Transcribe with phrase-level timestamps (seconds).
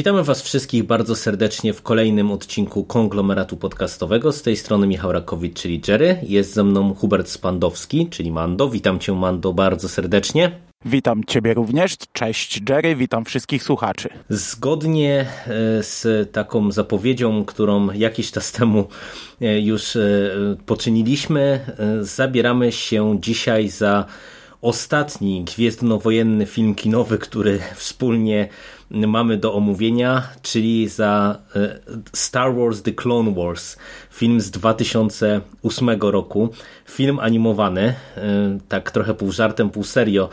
[0.00, 4.32] Witamy Was wszystkich bardzo serdecznie w kolejnym odcinku konglomeratu podcastowego.
[4.32, 6.18] Z tej strony Michał Rakowicz, czyli Jerry.
[6.22, 8.70] Jest ze mną Hubert Spandowski, czyli Mando.
[8.70, 10.50] Witam Cię, Mando, bardzo serdecznie.
[10.84, 11.96] Witam Ciebie również.
[12.12, 14.08] Cześć Jerry, witam wszystkich słuchaczy.
[14.28, 18.88] Zgodnie e, z taką zapowiedzią, którą jakiś czas temu
[19.40, 20.00] e, już e,
[20.66, 21.60] poczyniliśmy,
[22.00, 24.06] zabieramy się dzisiaj za
[24.62, 28.48] ostatni gwiezdnowojenny film kinowy, który wspólnie
[28.90, 31.38] mamy do omówienia, czyli za
[32.12, 33.76] Star Wars The Clone Wars,
[34.10, 36.48] film z 2008 roku,
[36.88, 37.94] film animowany,
[38.68, 40.28] tak trochę pół żartem, pół serio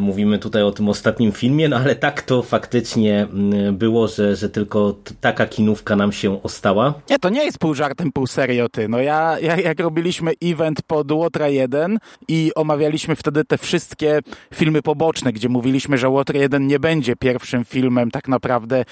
[0.00, 3.26] mówimy tutaj o tym ostatnim filmie, no ale tak to faktycznie
[3.72, 6.94] było, że, że tylko taka kinówka nam się ostała.
[7.10, 8.88] Nie, to nie jest pół żartem, pół serio, ty.
[8.88, 14.20] No ja, ja jak robiliśmy event pod Łotra 1 i omawialiśmy wtedy te wszystkie
[14.54, 18.84] filmy poboczne, gdzie mówiliśmy, że Łotra 1 nie będzie pierwszym filmem tak naprawdę,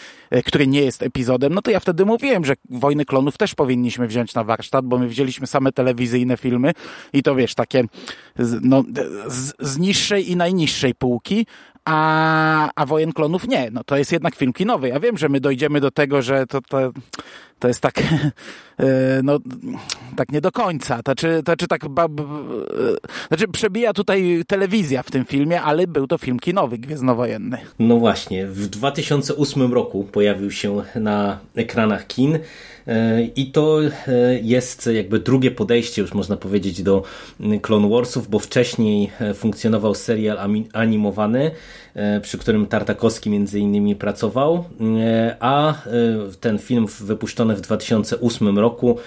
[0.44, 4.21] który nie jest epizodem, no to ja wtedy mówiłem, że Wojny Klonów też powinniśmy wziąć
[4.34, 6.72] na warsztat, bo my wzięliśmy same telewizyjne filmy
[7.12, 7.84] i to wiesz, takie
[8.62, 8.82] no,
[9.26, 11.46] z, z niższej i najniższej półki,
[11.84, 13.70] a, a Wojen Klonów nie.
[13.72, 14.88] No to jest jednak film kinowy.
[14.88, 16.78] Ja wiem, że my dojdziemy do tego, że to, to,
[17.62, 18.02] to jest tak,
[19.22, 19.38] no,
[20.16, 21.00] tak nie do końca.
[21.04, 21.82] Znaczy, znaczy, tak,
[23.28, 27.58] znaczy przebija tutaj telewizja w tym filmie, ale był to film kinowy, gwiezdnowojenny.
[27.78, 32.38] No właśnie, w 2008 roku pojawił się na ekranach kin
[33.36, 33.78] i to
[34.42, 37.02] jest jakby drugie podejście, już można powiedzieć, do
[37.62, 40.38] Clone Warsów, bo wcześniej funkcjonował serial
[40.72, 41.50] animowany,
[42.22, 44.64] przy którym Tartakowski między innymi pracował,
[45.40, 45.74] a
[46.40, 48.98] ten film wypuszczony w 2008 roku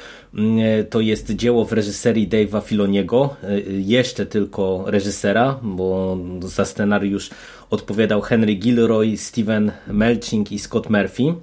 [0.90, 3.36] to jest dzieło w reżyserii Dave'a Filoniego,
[3.68, 7.30] jeszcze tylko reżysera, bo za scenariusz
[7.70, 11.34] odpowiadał Henry Gilroy, Steven Melching i Scott Murphy.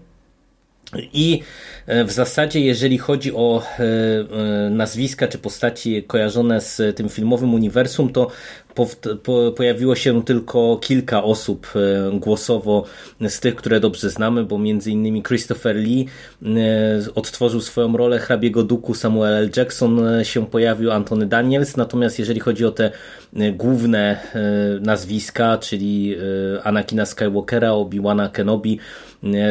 [1.12, 1.42] I
[2.06, 3.62] w zasadzie, jeżeli chodzi o
[4.70, 8.30] nazwiska czy postaci kojarzone z tym filmowym uniwersum, to
[8.74, 8.86] po,
[9.22, 11.72] po, pojawiło się tylko kilka osób
[12.12, 12.84] głosowo
[13.28, 16.06] z tych, które dobrze znamy, bo między innymi Christopher Lee
[17.14, 19.50] odtworzył swoją rolę hrabiego duku, Samuel L.
[19.56, 22.90] Jackson się pojawił, Antony Daniels, natomiast jeżeli chodzi o te
[23.52, 24.20] główne
[24.80, 26.16] nazwiska, czyli
[26.64, 28.78] Anakina Skywalkera, Obi-Wana Kenobi,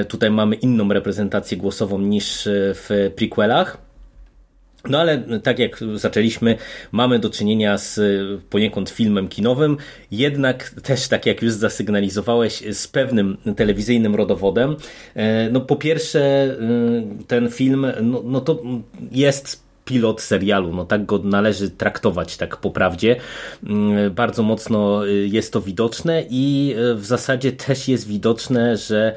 [0.07, 3.90] tutaj mamy inną reprezentację głosową niż w prequelach.
[4.89, 6.57] No ale tak jak zaczęliśmy,
[6.91, 7.99] mamy do czynienia z
[8.49, 9.77] poniekąd filmem kinowym,
[10.11, 14.75] jednak też tak jak już zasygnalizowałeś, z pewnym telewizyjnym rodowodem.
[15.51, 16.55] No po pierwsze
[17.27, 18.61] ten film, no, no to
[19.11, 23.15] jest pilot serialu, no tak go należy traktować tak po prawdzie.
[24.11, 29.15] Bardzo mocno jest to widoczne i w zasadzie też jest widoczne, że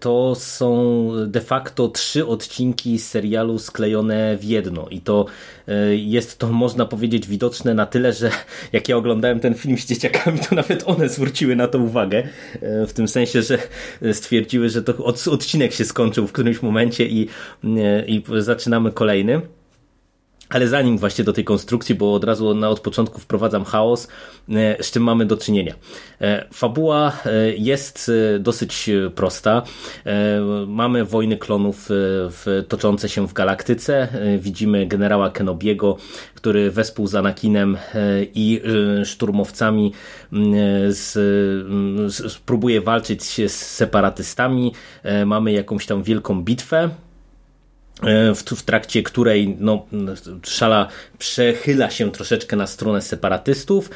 [0.00, 5.26] to są de facto trzy odcinki serialu sklejone w jedno i to
[5.90, 8.30] jest to można powiedzieć widoczne na tyle, że
[8.72, 12.22] jak ja oglądałem ten film z dzieciakami, to nawet one zwróciły na to uwagę,
[12.62, 13.58] w tym sensie, że
[14.12, 17.28] stwierdziły, że to odcinek się skończył w którymś momencie i,
[18.06, 19.40] i zaczynamy kolejny.
[20.50, 24.08] Ale zanim właśnie do tej konstrukcji, bo od razu na od początku wprowadzam chaos,
[24.80, 25.74] z czym mamy do czynienia.
[26.52, 27.12] Fabuła
[27.56, 29.62] jest dosyć prosta.
[30.66, 31.88] Mamy wojny klonów
[32.68, 34.08] toczące się w galaktyce.
[34.38, 35.96] Widzimy generała Kenobiego,
[36.34, 37.76] który wespół z Anakinem
[38.34, 38.62] i
[39.04, 39.92] szturmowcami
[40.88, 41.12] z,
[42.12, 44.72] z, próbuje walczyć z separatystami.
[45.26, 46.90] Mamy jakąś tam wielką bitwę
[48.34, 49.86] w, w trakcie której no,
[50.42, 50.88] szala
[51.18, 53.90] przechyla się troszeczkę na stronę separatystów.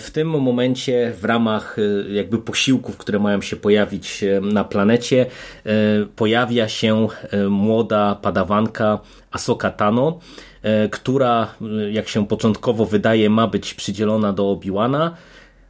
[0.00, 1.76] W tym momencie w ramach
[2.12, 5.26] jakby posiłków, które mają się pojawić na planecie,
[6.16, 7.08] pojawia się
[7.48, 8.98] młoda padawanka
[9.30, 10.18] Asoka Tano,
[10.90, 11.54] która
[11.90, 15.10] jak się początkowo wydaje ma być przydzielona do Obi-Wana,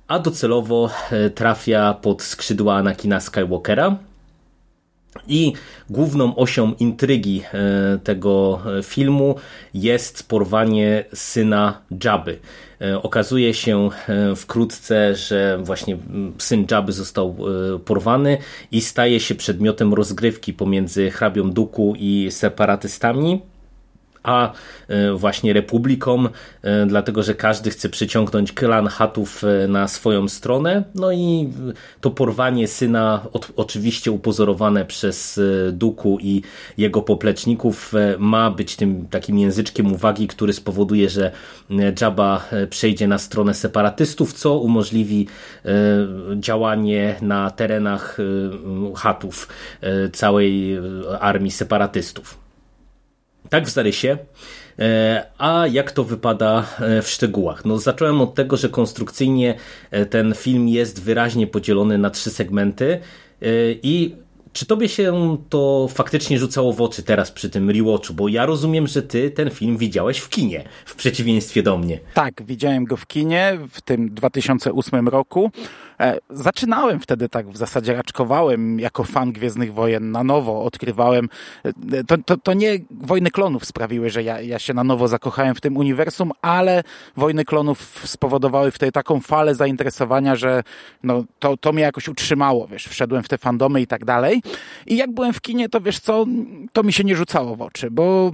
[0.08, 0.90] a docelowo
[1.34, 3.96] trafia pod skrzydła Anakina Skywalkera
[5.28, 5.52] i
[5.90, 7.42] główną osią intrygi
[8.04, 9.34] tego filmu
[9.74, 12.38] jest porwanie syna Jabby.
[13.02, 13.88] Okazuje się
[14.36, 15.96] wkrótce, że właśnie
[16.38, 17.36] syn Jabby został
[17.84, 18.38] porwany
[18.72, 23.40] i staje się przedmiotem rozgrywki pomiędzy hrabią Duku i separatystami.
[24.22, 24.52] A
[24.88, 26.28] e, właśnie republikom,
[26.62, 30.84] e, dlatego że każdy chce przyciągnąć klan Hatów e, na swoją stronę.
[30.94, 31.48] No i
[32.00, 33.26] to porwanie syna,
[33.56, 35.40] oczywiście upozorowane przez
[35.72, 36.42] Duku i
[36.78, 41.32] jego popleczników, ma być tym takim języczkiem uwagi, który spowoduje, że
[42.00, 45.26] Jabba przejdzie na stronę separatystów, co umożliwi
[46.36, 48.18] działanie na terenach
[48.96, 49.48] Hatów
[50.12, 50.78] całej
[51.20, 52.49] armii separatystów.
[53.48, 54.18] Tak w zarysie.
[54.78, 57.64] E, a jak to wypada e, w szczegółach?
[57.64, 59.54] No, zacząłem od tego, że konstrukcyjnie
[59.90, 63.00] e, ten film jest wyraźnie podzielony na trzy segmenty
[63.82, 64.14] i
[64.52, 68.14] czy tobie się to faktycznie rzucało w oczy teraz przy tym rewatchu?
[68.14, 72.00] Bo ja rozumiem, że ty ten film widziałeś w kinie, w przeciwieństwie do mnie.
[72.14, 75.50] Tak, widziałem go w kinie w tym 2008 roku.
[76.00, 81.28] E, zaczynałem wtedy tak, w zasadzie raczkowałem jako fan Gwiezdnych Wojen na nowo, odkrywałem.
[81.64, 85.54] E, to, to, to nie Wojny Klonów sprawiły, że ja, ja się na nowo zakochałem
[85.54, 86.82] w tym uniwersum, ale
[87.16, 90.62] Wojny Klonów spowodowały wtedy taką falę zainteresowania, że
[91.02, 94.42] no, to, to mnie jakoś utrzymało, wiesz, wszedłem w te fandomy i tak dalej.
[94.86, 96.26] I jak byłem w kinie, to wiesz co,
[96.72, 98.30] to mi się nie rzucało w oczy, bo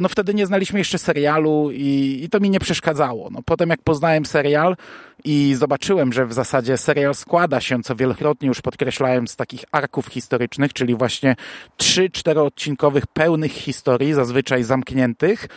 [0.00, 3.30] no wtedy nie znaliśmy jeszcze serialu i, i to mi nie przeszkadzało.
[3.30, 4.76] No potem jak poznałem serial,
[5.24, 10.06] i zobaczyłem, że w zasadzie serial składa się, co wielokrotnie już podkreślałem, z takich arków
[10.06, 11.36] historycznych, czyli właśnie
[11.76, 15.48] trzy, czteroodcinkowych pełnych historii, zazwyczaj zamkniętych,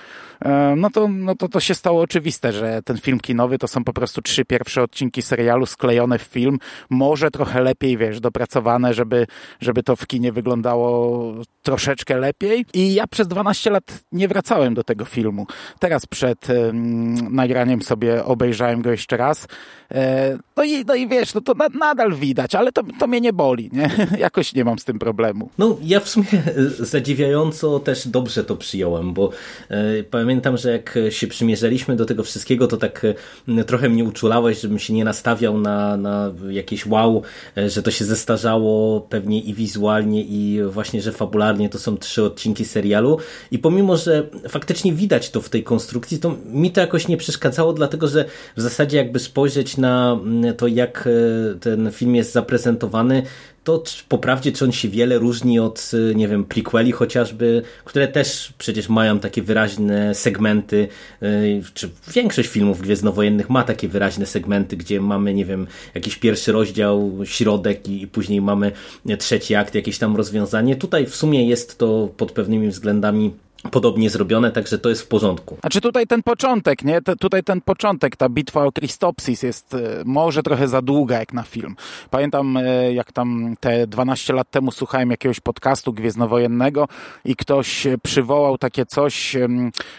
[0.41, 3.83] e, no to, no to to się stało oczywiste, że ten film kinowy to są
[3.83, 9.27] po prostu trzy pierwsze odcinki serialu sklejone w film, może trochę lepiej, wiesz, dopracowane, żeby,
[9.59, 11.33] żeby to w kinie wyglądało
[11.63, 12.65] troszeczkę lepiej.
[12.73, 13.83] I ja przez 12 lat
[14.15, 15.47] nie wracałem do tego filmu.
[15.79, 19.47] Teraz przed um, nagraniem sobie obejrzałem go jeszcze raz
[19.91, 23.21] E, no i, no i wiesz, no to na, nadal widać, ale to, to mnie
[23.21, 23.89] nie boli, nie?
[24.19, 25.49] Jakoś nie mam z tym problemu.
[25.57, 26.43] No ja w sumie
[26.79, 29.29] zadziwiająco też dobrze to przyjąłem, bo
[29.69, 33.05] e, pamiętam, że jak się przymierzaliśmy do tego wszystkiego, to tak
[33.47, 37.21] e, trochę mnie uczulałeś, żebym się nie nastawiał na, na jakieś wow,
[37.57, 42.23] e, że to się zestarzało pewnie i wizualnie i właśnie, że fabularnie to są trzy
[42.23, 43.19] odcinki serialu
[43.51, 44.04] i pomimo, że
[44.49, 48.25] faktycznie widać to w tej konstrukcji, to mi to jakoś nie przeszkadzało, dlatego, że
[48.57, 53.23] w zasadzie jakby spojrzeć na mm, to, jak e, ten film jest zaprezentowany,
[53.65, 58.53] to poprawdzie, czy on się wiele różni od, e, nie wiem, prequeli chociażby, które też
[58.57, 60.87] przecież mają takie wyraźne segmenty,
[61.21, 61.27] e,
[61.73, 67.11] czy większość filmów gwiezdnowojennych ma takie wyraźne segmenty, gdzie mamy, nie wiem, jakiś pierwszy rozdział,
[67.23, 68.71] środek i, i później mamy
[69.19, 70.75] trzeci akt, jakieś tam rozwiązanie.
[70.75, 73.33] Tutaj w sumie jest to pod pewnymi względami
[73.71, 75.57] podobnie zrobione, także to jest w porządku.
[75.61, 77.01] Znaczy tutaj ten początek, nie?
[77.01, 81.33] Te, tutaj ten początek, ta bitwa o Christopsis jest e, może trochę za długa jak
[81.33, 81.75] na film.
[82.09, 86.87] Pamiętam, e, jak tam te 12 lat temu słuchałem jakiegoś podcastu gwiezdnowojennego
[87.25, 89.35] i ktoś przywołał takie coś,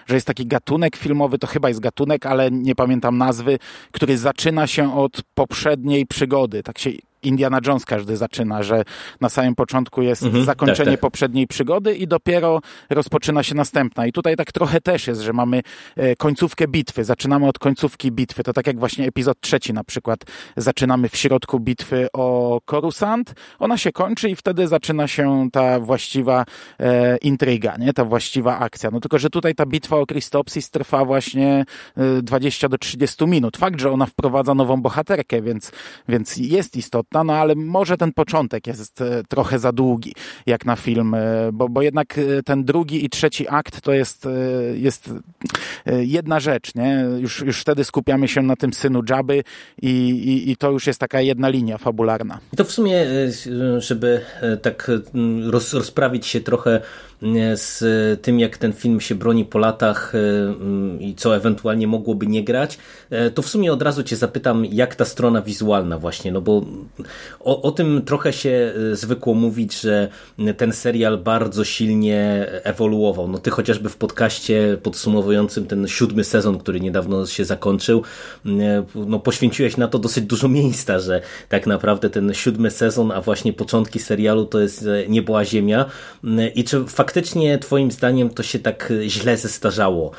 [0.06, 3.58] że jest taki gatunek filmowy, to chyba jest gatunek, ale nie pamiętam nazwy,
[3.92, 6.62] który zaczyna się od poprzedniej przygody.
[6.62, 6.90] Tak się
[7.26, 8.84] Indiana Jones każdy zaczyna, że
[9.20, 11.00] na samym początku jest mhm, zakończenie tak, tak.
[11.00, 14.06] poprzedniej przygody i dopiero rozpoczyna się następna.
[14.06, 15.62] I tutaj tak trochę też jest, że mamy
[15.96, 17.04] e, końcówkę bitwy.
[17.04, 18.42] Zaczynamy od końcówki bitwy.
[18.42, 20.20] To tak jak właśnie epizod trzeci na przykład.
[20.56, 23.34] Zaczynamy w środku bitwy o Coruscant.
[23.58, 26.44] Ona się kończy i wtedy zaczyna się ta właściwa
[26.80, 27.92] e, intryga, nie?
[27.92, 28.90] ta właściwa akcja.
[28.90, 31.64] No tylko, że tutaj ta bitwa o Christopsis trwa właśnie
[31.96, 33.56] e, 20 do 30 minut.
[33.56, 35.72] Fakt, że ona wprowadza nową bohaterkę, więc,
[36.08, 40.14] więc jest istotna no ale może ten początek jest e, trochę za długi,
[40.46, 41.20] jak na film, e,
[41.52, 44.28] bo, bo jednak e, ten drugi i trzeci akt to jest,
[44.74, 45.10] jest
[45.86, 47.04] jedna rzecz, nie?
[47.18, 49.44] Już, już wtedy skupiamy się na tym synu Jabby
[49.82, 52.38] i, i, i to już jest taka jedna linia fabularna.
[52.52, 53.06] I to w sumie,
[53.78, 54.20] żeby
[54.62, 54.90] tak
[55.50, 56.80] roz, rozprawić się trochę
[57.54, 57.82] z
[58.22, 60.12] tym, jak ten film się broni po latach
[61.00, 62.78] i co ewentualnie mogłoby nie grać,
[63.34, 66.64] to w sumie od razu cię zapytam, jak ta strona wizualna właśnie, no bo
[67.40, 70.08] o, o tym trochę się e, zwykło mówić, że
[70.56, 73.28] ten serial bardzo silnie ewoluował.
[73.28, 78.02] No ty chociażby w podcaście podsumowującym ten siódmy sezon, który niedawno się zakończył,
[78.46, 83.20] e, no poświęciłeś na to dosyć dużo miejsca, że tak naprawdę ten siódmy sezon, a
[83.20, 85.84] właśnie początki serialu to jest e, niebła ziemia.
[86.54, 90.10] I czy faktycznie twoim zdaniem to się tak źle zestarzało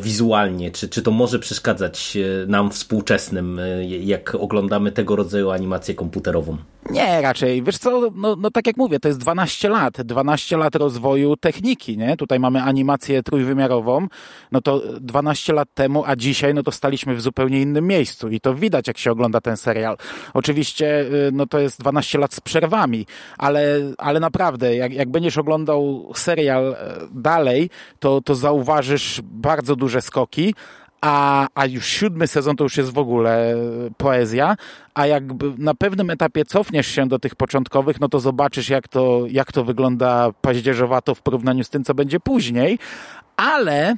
[0.00, 0.70] wizualnie?
[0.70, 3.60] Czy, czy to może przeszkadzać nam współczesnym,
[4.00, 6.11] jak oglądamy tego rodzaju animacje komputerowe?
[6.12, 6.56] Komputerową.
[6.90, 7.62] Nie, raczej.
[7.62, 10.02] Wiesz co, no, no tak jak mówię, to jest 12 lat.
[10.02, 12.16] 12 lat rozwoju techniki, nie?
[12.16, 14.06] Tutaj mamy animację trójwymiarową,
[14.52, 18.40] no to 12 lat temu, a dzisiaj, no to staliśmy w zupełnie innym miejscu i
[18.40, 19.96] to widać, jak się ogląda ten serial.
[20.34, 23.06] Oczywiście, y, no to jest 12 lat z przerwami,
[23.38, 23.64] ale,
[23.98, 30.54] ale naprawdę, jak, jak będziesz oglądał serial e, dalej, to, to zauważysz bardzo duże skoki,
[31.02, 33.54] a, a już siódmy sezon to już jest w ogóle
[33.96, 34.56] poezja,
[34.94, 39.22] a jakby na pewnym etapie cofniesz się do tych początkowych, no to zobaczysz jak to,
[39.28, 42.78] jak to wygląda paździerzowato w porównaniu z tym, co będzie później,
[43.36, 43.96] ale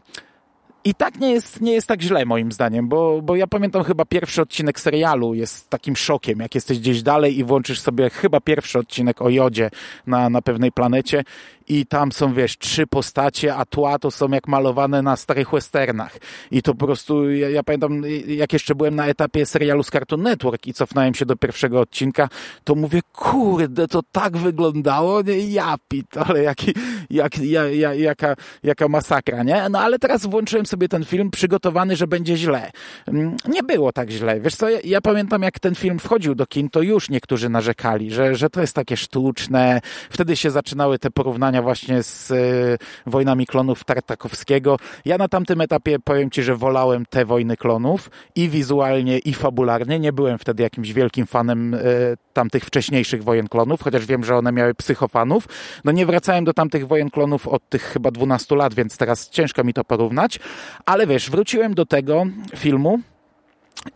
[0.84, 4.04] i tak nie jest, nie jest tak źle moim zdaniem, bo, bo ja pamiętam chyba
[4.04, 8.78] pierwszy odcinek serialu jest takim szokiem, jak jesteś gdzieś dalej i włączysz sobie chyba pierwszy
[8.78, 9.70] odcinek o jodzie
[10.06, 11.24] na, na pewnej planecie
[11.68, 16.16] i tam są, wiesz, trzy postacie, a tła to są jak malowane na starych westernach.
[16.50, 20.22] I to po prostu, ja, ja pamiętam, jak jeszcze byłem na etapie serialu z Cartoon
[20.22, 22.28] Network i cofnąłem się do pierwszego odcinka,
[22.64, 25.38] to mówię, kurde, to tak wyglądało, nie?
[25.38, 26.74] Ja pit, ale jaki,
[27.10, 29.68] jak, ja, ja, jaka, jaka masakra, nie?
[29.70, 32.70] No ale teraz włączyłem sobie ten film przygotowany, że będzie źle.
[33.06, 34.40] Mm, nie było tak źle.
[34.40, 38.10] Wiesz co, ja, ja pamiętam, jak ten film wchodził do kin, to już niektórzy narzekali,
[38.10, 39.80] że, że to jest takie sztuczne.
[40.10, 44.76] Wtedy się zaczynały te porównania właśnie z y, wojnami klonów Tartakowskiego.
[45.04, 49.98] Ja na tamtym etapie powiem Ci, że wolałem te wojny klonów i wizualnie, i fabularnie.
[49.98, 54.52] Nie byłem wtedy jakimś wielkim fanem y, tamtych wcześniejszych wojen klonów, chociaż wiem, że one
[54.52, 55.48] miały psychofanów.
[55.84, 59.64] No nie wracałem do tamtych wojen klonów od tych chyba 12 lat, więc teraz ciężko
[59.64, 60.40] mi to porównać.
[60.86, 62.26] Ale wiesz, wróciłem do tego
[62.56, 62.98] filmu,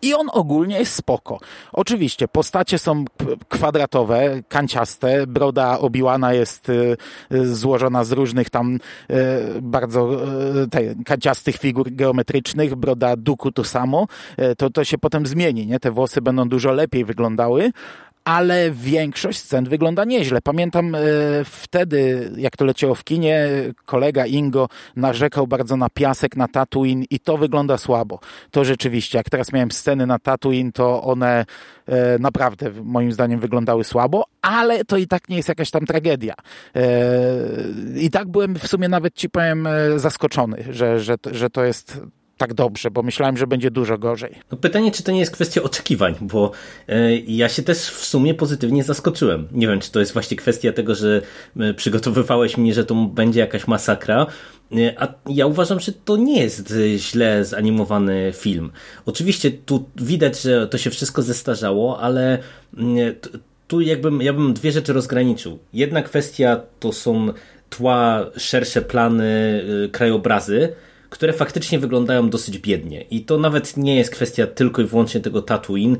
[0.03, 1.39] i on ogólnie jest spoko.
[1.73, 3.05] Oczywiście, postacie są
[3.49, 6.97] kwadratowe, kanciaste, broda Obiłana jest y,
[7.33, 8.79] y, złożona z różnych tam y,
[9.63, 10.11] bardzo
[11.07, 14.07] kanciastych figur geometrycznych, broda Duku to samo.
[14.59, 15.81] To, to się potem zmieni, nie?
[15.81, 17.71] Te włosy będą dużo lepiej wyglądały,
[18.29, 20.41] ale większość scen wygląda nieźle.
[20.41, 20.99] Pamiętam e,
[21.45, 23.49] wtedy, jak to leciało w kinie,
[23.85, 28.21] kolega Ingo narzekał bardzo na piasek na Tatooine i to wygląda słabo.
[28.51, 31.45] To rzeczywiście, jak teraz miałem sceny na Tatooine, to one
[31.87, 36.35] e, naprawdę moim zdaniem wyglądały słabo, ale to i tak nie jest jakaś tam tragedia.
[36.77, 36.83] E,
[37.97, 42.01] I tak byłem w sumie nawet ci powiem zaskoczony, że, że, że to jest
[42.39, 44.35] tak dobrze, bo myślałem, że będzie dużo gorzej.
[44.53, 46.51] No pytanie, czy to nie jest kwestia oczekiwań, bo
[46.89, 49.49] e, ja się też w sumie pozytywnie zaskoczyłem.
[49.53, 51.23] Nie wiem, czy to jest właśnie kwestia tego, że
[51.61, 54.27] e, przygotowywałeś mnie, że to będzie jakaś masakra,
[54.73, 58.71] e, a ja uważam, że to nie jest źle zanimowany film.
[59.07, 62.39] Oczywiście tu widać, że to się wszystko zestarzało, ale
[63.69, 65.59] tu jakbym, ja bym dwie rzeczy rozgraniczył.
[65.73, 67.33] Jedna kwestia to są
[67.71, 70.73] tła, szersze plany, krajobrazy,
[71.11, 73.03] które faktycznie wyglądają dosyć biednie.
[73.11, 75.97] I to nawet nie jest kwestia tylko i wyłącznie tego Tatooine,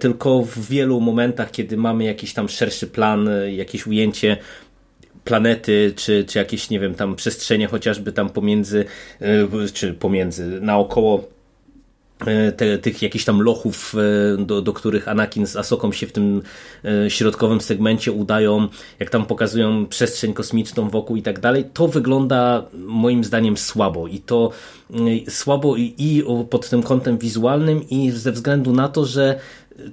[0.00, 4.36] tylko w wielu momentach, kiedy mamy jakiś tam szerszy plan, e, jakieś ujęcie
[5.24, 8.84] planety, czy, czy jakieś, nie wiem, tam przestrzenie chociażby tam pomiędzy,
[9.20, 11.28] e, czy pomiędzy, naokoło
[12.56, 16.42] te, tych jakichś tam lochów, e, do, do których Anakin z Asoką się w tym
[16.84, 22.64] e, środkowym segmencie udają, jak tam pokazują przestrzeń kosmiczną wokół i tak dalej, to wygląda
[22.74, 24.50] moim zdaniem słabo i to
[25.28, 29.40] słabo i, i pod tym kątem wizualnym i ze względu na to, że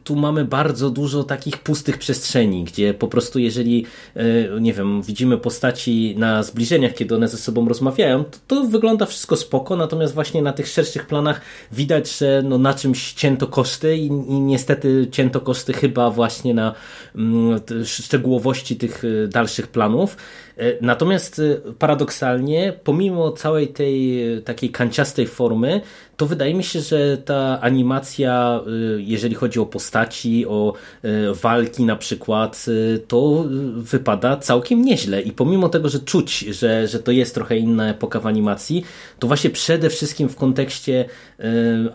[0.04, 4.24] tu mamy bardzo dużo takich pustych przestrzeni, gdzie po prostu jeżeli, e,
[4.62, 9.38] nie wiem, widzimy postaci na zbliżeniach, kiedy one ze sobą rozmawiają, to, to wygląda wszystko
[9.38, 14.06] spoko, natomiast właśnie na tych szerszych planach widać, że no na czymś cięto koszty i,
[14.08, 16.74] i niestety cięto koszty chyba właśnie na
[17.16, 20.18] mm, szczegółowości tych e, dalszych planów.
[20.58, 21.42] E, natomiast
[21.80, 25.82] paradoksalnie, pomimo całej tej takiej kanciastej formy,
[26.20, 28.62] to wydaje mi się, że ta animacja,
[28.98, 30.74] y, jeżeli chodzi o postaci, o
[31.06, 33.46] y, walki na przykład, y, to
[33.76, 35.22] wypada całkiem nieźle.
[35.22, 38.84] I pomimo tego, że czuć, że, że to jest trochę inna epoka w animacji,
[39.20, 41.06] to właśnie przede wszystkim w kontekście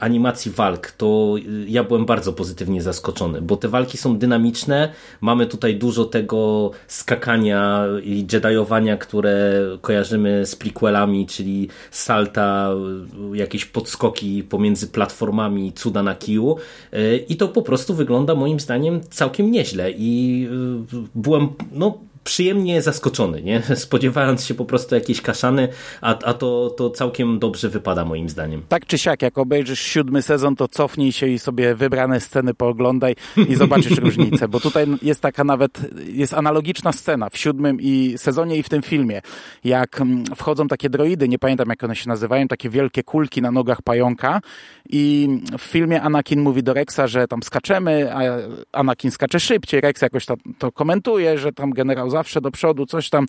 [0.01, 1.35] animacji walk, to
[1.67, 4.93] ja byłem bardzo pozytywnie zaskoczony, bo te walki są dynamiczne.
[5.21, 12.71] Mamy tutaj dużo tego skakania i jediowania, które kojarzymy z prequelami, czyli salta,
[13.35, 16.57] jakieś podskoki skoki pomiędzy platformami cuda na kiju
[16.93, 20.49] e, i to po prostu wygląda moim zdaniem całkiem nieźle i
[21.15, 23.63] byłem no przyjemnie zaskoczony, nie?
[23.77, 25.69] spodziewając się po prostu jakiejś kaszany,
[26.01, 28.63] a, a to, to całkiem dobrze wypada moim zdaniem.
[28.69, 33.17] Tak czy siak, jak obejrzysz siódmy sezon, to cofnij się i sobie wybrane sceny pooglądaj
[33.49, 38.57] i zobaczysz różnicę, bo tutaj jest taka nawet, jest analogiczna scena w siódmym i sezonie
[38.57, 39.23] i w tym filmie,
[39.65, 43.51] jak mm, wchodzą takie droidy, nie pamiętam jak one się nazywają, takie wielkie kulki na
[43.51, 44.41] nogach pająka
[44.91, 48.21] i w filmie Anakin mówi do Rexa, że tam skaczemy, a
[48.73, 53.11] Anakin skacze szybciej, Rex jakoś to, to komentuje, że tam generał zawsze do przodu, coś
[53.11, 53.27] tam,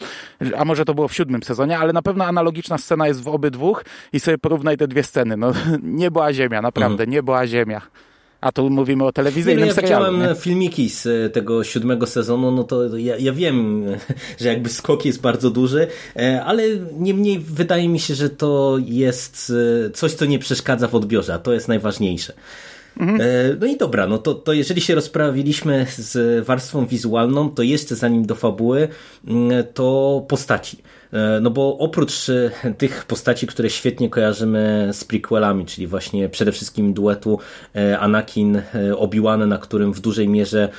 [0.57, 3.85] a może to było w siódmym sezonie, ale na pewno analogiczna scena jest w obydwóch
[4.13, 5.37] i sobie porównaj te dwie sceny.
[5.37, 7.09] No, nie była ziemia, naprawdę, mhm.
[7.09, 7.81] nie była ziemia.
[8.45, 10.05] A tu mówimy o telewizyjnym ja serialu.
[10.05, 10.35] widziałem nie?
[10.35, 13.85] filmiki z e, tego siódmego sezonu, no to ja, ja wiem,
[14.41, 16.63] że jakby skok jest bardzo duży, e, ale
[16.99, 19.51] niemniej wydaje mi się, że to jest
[19.85, 22.33] e, coś, co nie przeszkadza w odbiorze, a to jest najważniejsze.
[22.99, 23.19] Mhm.
[23.59, 28.25] No i dobra, no to, to jeżeli się rozprawiliśmy z warstwą wizualną, to jeszcze zanim
[28.25, 28.87] do fabuły,
[29.27, 30.77] mm, to postaci.
[31.15, 36.51] E, no bo oprócz e, tych postaci, które świetnie kojarzymy z prequelami, czyli właśnie przede
[36.51, 37.39] wszystkim duetu
[37.75, 38.61] e, Anakin
[38.97, 40.69] Obi-Wan, na którym w dużej mierze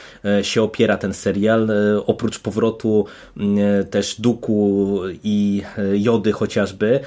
[0.42, 1.68] się opiera ten serial,
[2.06, 3.06] oprócz powrotu
[3.90, 5.62] też Duku i
[5.92, 7.00] Jody chociażby,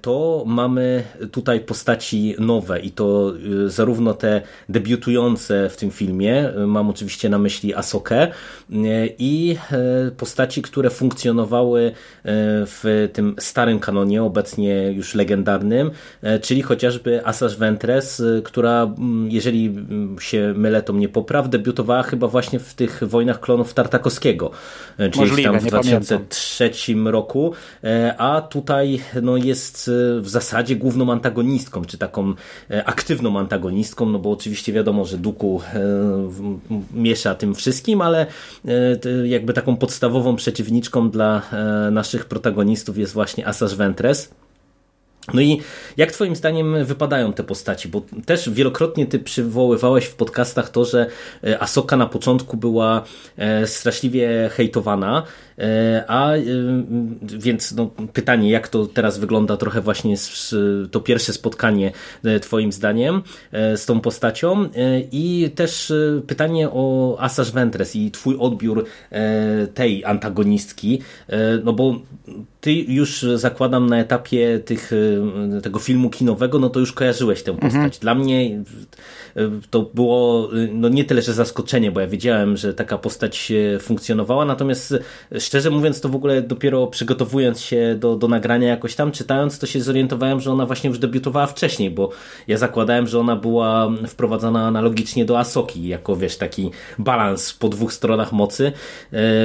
[0.00, 1.02] to mamy
[1.32, 3.32] tutaj postaci nowe i to
[3.66, 8.28] zarówno te debiutujące w tym filmie, mam oczywiście na myśli Asokę
[9.18, 9.56] i
[10.16, 11.92] postaci, które funkcjonowały
[12.66, 15.90] w tym starym kanonie, obecnie już legendarnym,
[16.22, 18.94] e, czyli chociażby Asajj Ventress, e, która,
[19.28, 19.74] jeżeli
[20.20, 24.50] się mylę, to mnie popraw, debiutowała chyba właśnie w tych wojnach klonów Tartakowskiego,
[24.98, 27.12] e, czyli Możliwe, tam w 2003 pamiętam.
[27.12, 27.52] roku,
[28.18, 32.34] a tutaj no, jest w zasadzie główną antagonistką, czy taką
[32.84, 35.60] aktywną antagonistką, no bo oczywiście wiadomo, że Duku
[36.94, 38.26] miesza tym wszystkim, ale
[39.24, 41.42] jakby taką podstawową przeciwniczką dla
[41.90, 44.30] naszych protagonistów jest właśnie Asajj Ventress.
[45.34, 45.60] No i
[45.96, 47.88] jak twoim zdaniem wypadają te postaci?
[47.88, 51.06] Bo też wielokrotnie ty przywoływałeś w podcastach to, że
[51.44, 53.04] e, Asoka na początku była
[53.36, 55.22] e, straszliwie hejtowana,
[55.58, 56.32] e, a
[57.22, 60.14] więc no, pytanie, jak to teraz wygląda trochę właśnie
[60.90, 61.92] to pierwsze spotkanie
[62.42, 63.22] twoim zdaniem
[63.52, 64.68] z tą postacią
[65.12, 65.92] i też
[66.26, 68.84] pytanie o Asajj Ventress i twój odbiór
[69.74, 71.02] tej antagonistki,
[71.64, 72.00] no bo
[72.60, 74.92] ty już zakładam na etapie tych,
[75.56, 77.74] e, tego filmu kinowego, no to już kojarzyłeś tę postać.
[77.74, 77.90] Mhm.
[78.00, 78.62] Dla mnie
[79.36, 84.44] e, to było no nie tyle, że zaskoczenie, bo ja wiedziałem, że taka postać funkcjonowała,
[84.44, 84.94] natomiast
[85.38, 89.66] szczerze mówiąc to w ogóle dopiero przygotowując się do, do nagrania jakoś tam, czytając, to
[89.66, 92.10] się zorientowałem, że ona właśnie już debiutowała wcześniej, bo
[92.48, 97.92] ja zakładałem, że ona była wprowadzana analogicznie do Asoki, jako wiesz, taki balans po dwóch
[97.92, 98.72] stronach mocy,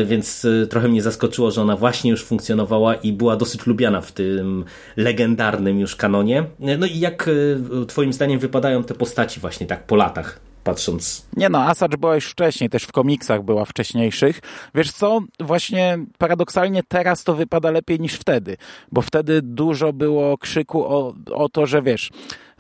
[0.06, 4.66] więc trochę mnie zaskoczyło, że ona właśnie już funkcjonowała i była dosyć lubiana w tym
[4.98, 6.44] legendarnym już kanonie.
[6.80, 10.40] No i jak e, twoim zdaniem wypadają te postaci właśnie tak po latach?
[10.66, 11.26] patrząc.
[11.38, 14.40] Nie no, Asacz była już wcześniej, też w komiksach była wcześniejszych.
[14.76, 18.58] Wiesz co, właśnie paradoksalnie teraz to wypada lepiej niż wtedy,
[18.92, 22.10] bo wtedy dużo było krzyku o, o to, że wiesz,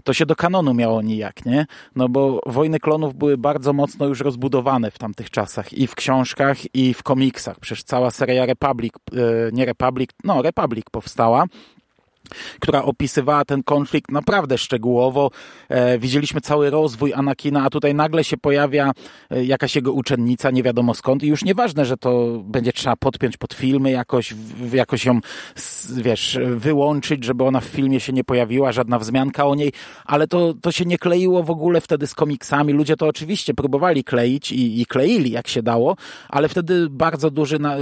[0.05, 1.65] to się do kanonu miało nijak, nie?
[1.95, 6.75] No bo Wojny Klonów były bardzo mocno już rozbudowane w tamtych czasach i w książkach
[6.75, 7.59] i w komiksach.
[7.59, 9.17] Przecież cała seria Republic, e,
[9.51, 11.45] nie Republic, no Republic powstała
[12.59, 15.31] która opisywała ten konflikt naprawdę szczegółowo.
[15.69, 18.91] E, widzieliśmy cały rozwój Anakina, a tutaj nagle się pojawia
[19.29, 23.37] e, jakaś jego uczennica, nie wiadomo skąd i już nieważne, że to będzie trzeba podpiąć
[23.37, 24.33] pod filmy, jakoś,
[24.73, 25.19] jakoś ją,
[25.95, 29.71] wiesz, wyłączyć, żeby ona w filmie się nie pojawiła, żadna wzmianka o niej,
[30.05, 32.73] ale to, to się nie kleiło w ogóle wtedy z komiksami.
[32.73, 35.95] Ludzie to oczywiście próbowali kleić i, i kleili jak się dało,
[36.29, 37.79] ale wtedy bardzo duży na, e,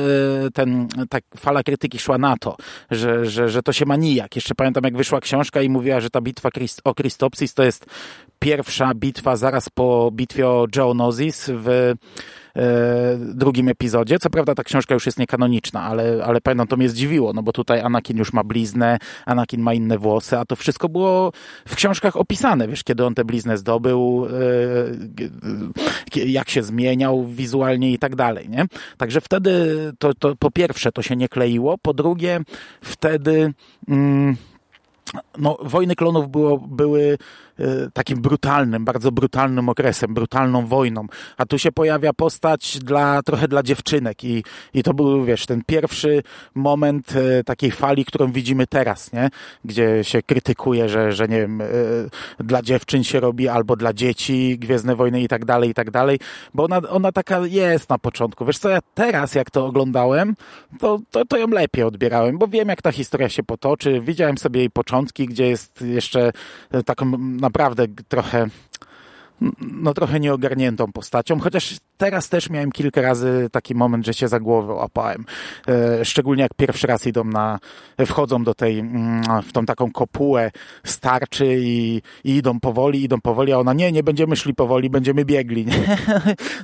[0.54, 2.56] ten, tak fala krytyki szła na to,
[2.92, 6.10] że, że, że to się ma nijak jeszcze pamiętam, jak wyszła książka i mówiła, że
[6.10, 6.50] ta bitwa
[6.84, 7.86] o Christopsis to jest
[8.40, 11.94] pierwsza bitwa zaraz po bitwie o Geonosis w
[13.20, 14.20] drugim epizodzie.
[14.20, 17.52] Co prawda ta książka już jest niekanoniczna, ale, ale pamiętam, to mnie zdziwiło, no bo
[17.52, 21.32] tutaj Anakin już ma bliznę, Anakin ma inne włosy, a to wszystko było
[21.68, 24.28] w książkach opisane, wiesz, kiedy on tę bliznę zdobył,
[26.16, 28.66] e, jak się zmieniał wizualnie i tak dalej, nie?
[28.98, 29.52] Także wtedy
[30.00, 32.40] to, to po pierwsze to się nie kleiło, po drugie
[32.82, 33.54] wtedy...
[33.88, 34.36] Mm,
[35.38, 37.18] no, wojny klonów było, były
[37.53, 37.53] E,
[37.94, 41.08] takim brutalnym, bardzo brutalnym okresem, brutalną wojną.
[41.38, 45.62] A tu się pojawia postać dla, trochę dla dziewczynek i, i to był, wiesz, ten
[45.66, 46.24] pierwszy
[46.56, 49.30] moment e, takiej fali, którą widzimy teraz, nie?
[49.66, 51.66] Gdzie się krytykuje, że, że nie wiem, e,
[52.40, 56.20] dla dziewczyn się robi albo dla dzieci Gwiezdne Wojny i tak dalej, i tak dalej,
[56.54, 58.46] bo ona, ona taka jest na początku.
[58.46, 60.36] Wiesz co, ja teraz jak to oglądałem,
[60.80, 64.60] to, to, to ją lepiej odbierałem, bo wiem jak ta historia się potoczy, widziałem sobie
[64.60, 66.32] jej początki, gdzie jest jeszcze
[66.86, 67.12] taką
[67.44, 68.48] naprawdę trochę
[69.62, 74.40] no trochę nieogarniętą postacią, chociaż teraz też miałem kilka razy taki moment, że się za
[74.40, 75.26] głowę łapałem.
[75.68, 77.60] E, szczególnie jak pierwszy raz idą na,
[78.06, 80.52] wchodzą do tej, mm, w tą taką kopułę
[80.84, 85.26] starczy i, i idą powoli, idą powoli, a ona nie, nie będziemy szli powoli, będziemy
[85.26, 85.66] biegli.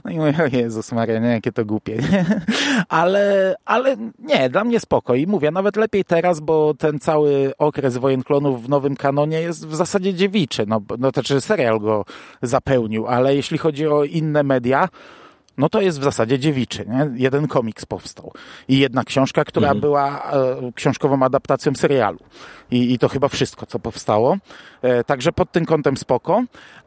[0.06, 1.98] No i mówię, o Jezus Maria, nie, jakie to głupie.
[2.90, 7.98] Ale, ale nie, dla mnie spoko i mówię, nawet lepiej teraz, bo ten cały okres
[7.98, 10.66] wojen klonów w nowym kanonie jest w zasadzie dziewiczy.
[10.68, 12.06] No, no to znaczy serial go
[12.60, 14.90] zapełnił, ale jeśli chodzi o inne media,
[15.58, 16.86] no to jest w zasadzie dziewiczy.
[16.86, 17.10] Nie?
[17.16, 18.34] Jeden komiks powstał
[18.68, 19.82] i jedna książka, która mhm.
[19.82, 22.20] była e, książkową adaptacją serialu.
[22.72, 24.38] I, I to chyba wszystko, co powstało.
[24.82, 26.44] E, także pod tym kątem spoko.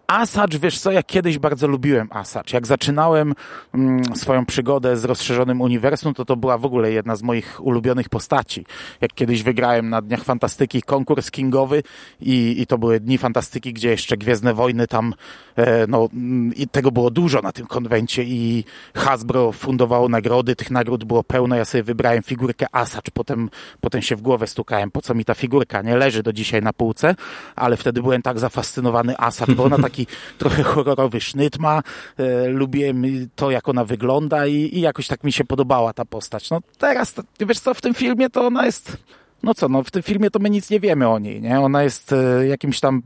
[0.06, 2.52] Asacz, wiesz co, ja kiedyś bardzo lubiłem Asacz.
[2.52, 3.34] Jak zaczynałem
[3.74, 8.08] mm, swoją przygodę z rozszerzonym uniwersum, to to była w ogóle jedna z moich ulubionych
[8.08, 8.66] postaci.
[9.00, 11.82] Jak kiedyś wygrałem na Dniach Fantastyki konkurs kingowy
[12.20, 15.14] i, i to były Dni Fantastyki, gdzie jeszcze Gwiezdne Wojny tam,
[15.56, 20.70] e, no mm, i tego było dużo na tym konwencie i Hasbro fundowało nagrody, tych
[20.70, 25.02] nagród było pełno, ja sobie wybrałem figurkę Asacz, potem, potem się w głowę stukałem, po
[25.02, 27.14] co mi ta figurka, nie leży do dzisiaj na półce,
[27.56, 30.06] ale wtedy byłem tak zafascynowany Asacz, bo ona taki
[30.38, 31.82] trochę horrorowy sznyt ma.
[32.18, 33.02] E, lubiłem
[33.36, 36.50] to, jak ona wygląda i, i jakoś tak mi się podobała ta postać.
[36.50, 38.96] No teraz, wiesz co, w tym filmie to ona jest
[39.42, 41.60] no co, no w tym filmie to my nic nie wiemy o niej, nie?
[41.60, 43.02] Ona jest e, jakimś tam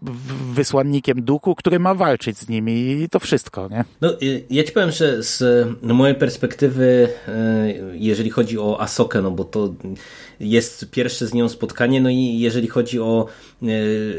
[0.53, 3.85] wysłannikiem duchu, który ma walczyć z nimi i to wszystko, nie?
[4.01, 4.13] No,
[4.51, 5.43] ja ci powiem, że z
[5.83, 9.75] mojej perspektywy, e, jeżeli chodzi o Asokę, no bo to
[10.41, 13.27] jest pierwsze z nią spotkanie, no i jeżeli chodzi o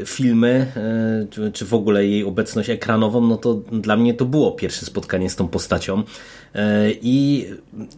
[0.06, 0.72] filmy,
[1.52, 5.36] czy w ogóle jej obecność ekranową, no to dla mnie to było pierwsze spotkanie z
[5.36, 6.02] tą postacią.
[7.02, 7.46] I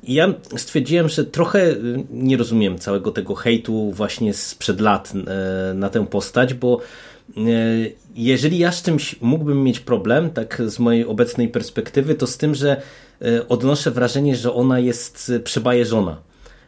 [0.02, 1.74] ja stwierdziłem, że trochę
[2.10, 6.80] nie rozumiem całego tego hejtu właśnie sprzed lat e, na tę postać, bo
[7.36, 7.40] e,
[8.14, 12.54] jeżeli ja z czymś mógłbym mieć problem, tak z mojej obecnej perspektywy, to z tym,
[12.54, 12.82] że
[13.22, 16.16] e, odnoszę wrażenie, że ona jest przebajeżona.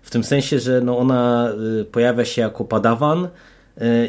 [0.02, 1.52] W tym sensie, że no ona
[1.92, 3.28] pojawia się jako padawan,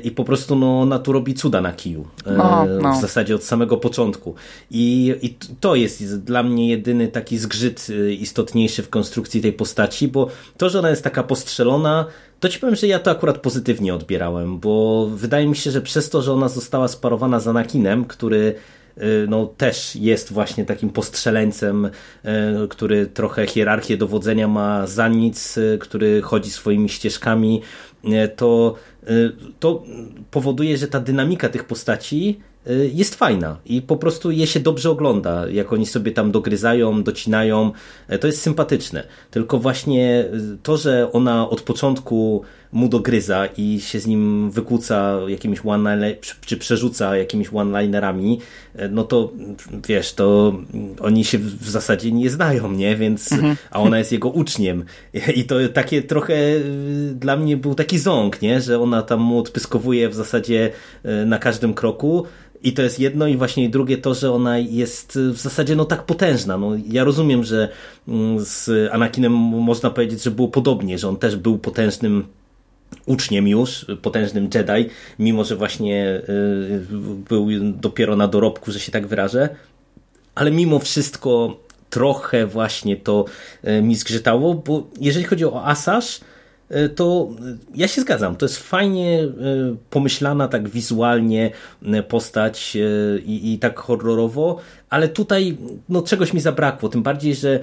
[0.04, 2.08] i po prostu no, ona tu robi cuda na kiju.
[2.26, 2.94] No, no.
[2.94, 4.36] W zasadzie od samego początku.
[4.72, 7.88] I, I to jest dla mnie jedyny taki zgrzyt
[8.20, 12.06] istotniejszy w konstrukcji tej postaci, bo to, że ona jest taka postrzelona,
[12.40, 16.10] to ci powiem, że ja to akurat pozytywnie odbierałem, bo wydaje mi się, że przez
[16.10, 18.56] to, że ona została sparowana z Anakinem, który
[19.28, 21.90] no, też jest właśnie takim postrzeleńcem,
[22.70, 27.62] który trochę hierarchię dowodzenia ma za nic, który chodzi swoimi ścieżkami,
[28.36, 28.76] to,
[29.60, 29.84] to
[30.32, 32.40] powoduje, że ta dynamika tych postaci
[32.70, 37.04] Y, jest fajna i po prostu je się dobrze ogląda, jak oni sobie tam dogryzają,
[37.04, 37.72] docinają,
[38.08, 39.04] e, to jest sympatyczne.
[39.32, 40.26] Tylko właśnie
[40.64, 46.58] to, że ona od początku mu dogryza i się z nim wykłóca jakimiś one czy
[46.58, 48.40] przerzuca jakimiś one-linerami,
[48.76, 49.32] e, no to
[49.88, 50.54] wiesz, to
[51.00, 52.96] oni się w zasadzie nie znają, nie?
[52.96, 53.56] Więc, mhm.
[53.72, 54.86] a ona jest jego uczniem.
[55.36, 58.62] I to takie trochę y, dla mnie był taki ząg, nie?
[58.62, 60.72] Że ona tam mu odpyskowuje w zasadzie
[61.26, 62.26] na każdym kroku,
[62.64, 66.04] i to jest jedno i właśnie drugie to, że ona jest w zasadzie no tak
[66.04, 66.58] potężna.
[66.58, 67.70] No, ja rozumiem, że
[68.08, 72.28] mm, z Anakinem można powiedzieć, że było podobnie, że on też był potężnym
[73.06, 74.90] uczniem już, potężnym Jedi,
[75.20, 76.82] mimo że właśnie y,
[77.30, 79.50] był dopiero na dorobku, że się tak wyrażę.
[80.36, 83.26] Ale mimo wszystko trochę właśnie to
[83.68, 86.33] y, mi zgrzytało, bo jeżeli chodzi o Asasz, E,
[86.96, 87.30] to
[87.76, 88.36] ja się zgadzam.
[88.36, 89.30] To jest fajnie e,
[89.90, 91.52] pomyślana tak wizualnie
[91.86, 92.78] e, postać
[93.26, 94.58] i, i tak horrorowo,
[94.90, 95.58] ale tutaj
[95.90, 96.90] no, czegoś mi zabrakło.
[96.90, 97.60] Tym bardziej, że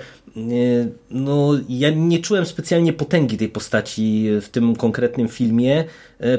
[1.11, 5.85] no, ja nie czułem specjalnie potęgi tej postaci w tym konkretnym filmie,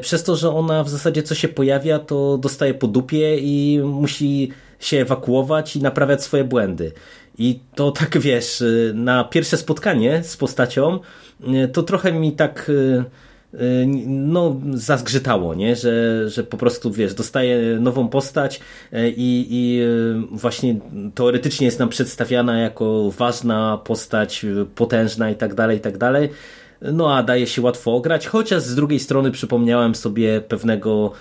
[0.02, 4.52] przez to, że ona w zasadzie co się pojawia, to dostaje po dupie i musi
[4.80, 6.91] się ewakuować i naprawiać swoje błędy.
[7.38, 8.63] I to tak wiesz,
[8.94, 11.00] na pierwsze spotkanie z postacią
[11.74, 13.04] to trochę mi tak y,
[13.54, 15.76] y, no, zazgrzytało, nie?
[15.76, 18.60] Że, że po prostu, wiesz, dostaje nową postać
[18.94, 19.82] y, i, i
[20.32, 20.76] właśnie
[21.15, 26.30] teoretycznie jest nam przedstawiana jako ważna postać, potężna i tak dalej, i tak dalej
[26.82, 31.12] no a daje się łatwo ograć, chociaż z drugiej strony przypomniałem sobie pewnego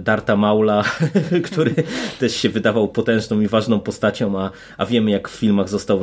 [0.00, 0.84] Darta Maula,
[1.50, 1.74] który
[2.20, 6.00] też się wydawał potężną i ważną postacią, a, a wiemy jak w filmach został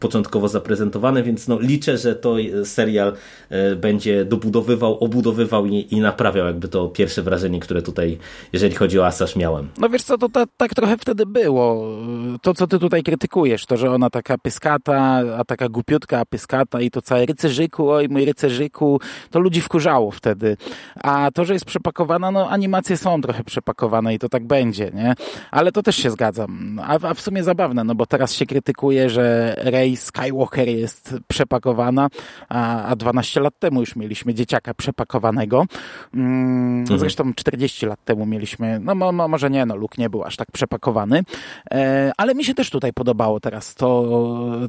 [0.00, 3.12] początkowo zaprezentowany, więc no liczę, że to serial
[3.48, 8.18] e, będzie dobudowywał, obudowywał i, i naprawiał jakby to pierwsze wrażenie, które tutaj,
[8.52, 9.68] jeżeli chodzi o Asasz miałem.
[9.78, 11.96] No wiesz co, to ta, tak trochę wtedy było.
[12.42, 16.90] To, co ty tutaj krytykujesz, to, że ona taka pyskata, a taka głupiutka, pyskata i
[16.90, 19.00] to całe rycerzyku, oj mój rycerzyku,
[19.30, 20.56] to ludzi wkurzało wtedy.
[21.02, 25.14] A to, że jest przepakowana, no animacje są trochę przepakowane i to tak będzie, nie?
[25.50, 26.80] Ale to też się zgadzam.
[26.84, 32.08] A, a w sumie zabawne, no bo teraz się krytykuje, że Rey Skywalker jest przepakowana,
[32.48, 35.66] a, a 12 lat temu już mieliśmy dzieciaka przepakowanego.
[36.14, 36.98] Mm, mhm.
[36.98, 40.52] Zresztą 40 lat temu mieliśmy, no mo, może nie, no Luke nie był aż tak
[40.52, 41.22] przepakowany,
[41.70, 44.06] e, ale mi się też tutaj podobało teraz to,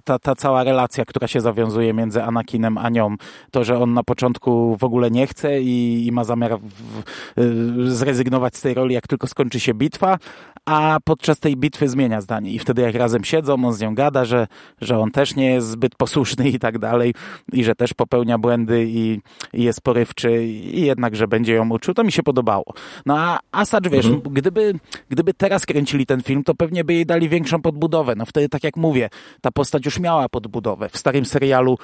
[0.03, 3.15] ta, ta cała relacja, która się zawiązuje między Anakinem a nią.
[3.51, 7.03] To, że on na początku w ogóle nie chce i, i ma zamiar w,
[7.37, 10.17] w, zrezygnować z tej roli, jak tylko skończy się bitwa,
[10.65, 12.51] a podczas tej bitwy zmienia zdanie.
[12.51, 14.47] I wtedy jak razem siedzą, on z nią gada, że,
[14.81, 17.13] że on też nie jest zbyt posłuszny i tak dalej,
[17.53, 19.19] i że też popełnia błędy i,
[19.53, 22.65] i jest porywczy i jednak, że będzie ją uczył, to mi się podobało.
[23.05, 24.33] No a Asacz, wiesz, mhm.
[24.33, 24.73] gdyby,
[25.09, 28.15] gdyby teraz kręcili ten film, to pewnie by jej dali większą podbudowę.
[28.15, 29.09] No wtedy, tak jak mówię,
[29.41, 30.89] ta postać już miała podbudowę.
[30.89, 31.77] W starym serialu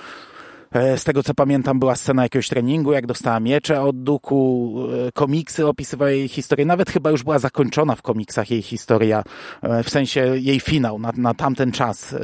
[0.74, 4.74] z tego co pamiętam, była scena jakiegoś treningu, jak dostała miecze od Duku,
[5.08, 6.66] e, komiksy opisywały jej historię.
[6.66, 9.24] Nawet chyba już była zakończona w komiksach jej historia,
[9.62, 12.16] e, w sensie jej finał na, na tamten czas.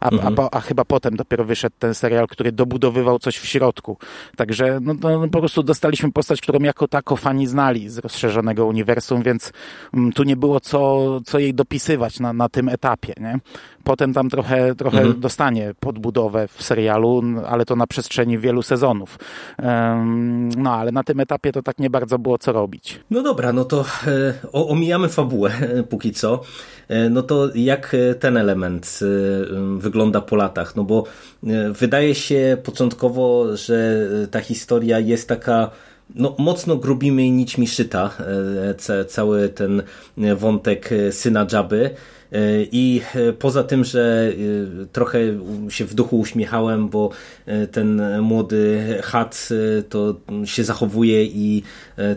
[0.00, 0.40] A, mhm.
[0.40, 3.98] a, a, chyba potem dopiero wyszedł ten serial, który dobudowywał coś w środku.
[4.36, 8.66] Także no, no, no po prostu dostaliśmy postać, którą jako tako fani znali z rozszerzonego
[8.66, 9.52] uniwersum, więc
[9.94, 13.14] mm, tu nie było co, co jej dopisywać na, na tym etapie.
[13.20, 13.38] Nie?
[13.84, 15.20] Potem tam trochę, trochę mhm.
[15.20, 19.18] dostanie podbudowę w serialu, ale to na przestrzeni wielu sezonów.
[20.56, 23.00] No ale na tym etapie to tak nie bardzo było co robić.
[23.10, 26.40] No dobra, no to e, omijamy fabułę e, póki co.
[26.88, 29.00] E, no to jak ten element
[29.76, 30.76] wygląda po latach?
[30.76, 31.04] No bo
[31.72, 35.70] wydaje się początkowo, że ta historia jest taka
[36.14, 38.10] no, mocno grubimy nićmi szyta
[39.08, 39.82] cały ten
[40.36, 41.90] wątek syna Dżaby
[42.72, 44.32] i e, poza tym, że
[44.82, 45.18] e, trochę
[45.68, 47.10] się w duchu uśmiechałem, bo
[47.46, 49.48] e, ten młody Hat
[49.88, 50.14] to
[50.44, 51.62] się zachowuje i